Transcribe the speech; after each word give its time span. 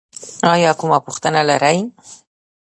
ایا 0.53 0.71
کومه 0.79 0.99
پوښتنه 1.05 1.39
لرئ؟ 1.49 1.79